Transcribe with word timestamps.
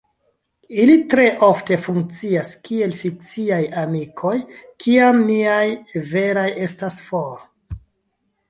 Ili 0.83 0.93
tre 1.13 1.25
ofte 1.47 1.77
funkcias 1.83 2.53
kiel 2.69 2.95
fikciaj 3.03 3.61
amikoj, 3.83 4.33
kiam 4.85 5.23
miaj 5.29 5.63
veraj 6.15 6.49
estas 6.69 6.99
for. 7.11 7.49